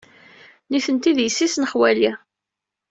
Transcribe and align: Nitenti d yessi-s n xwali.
Nitenti 0.69 1.11
d 1.17 1.19
yessi-s 1.21 1.55
n 1.57 1.67
xwali. 1.71 2.11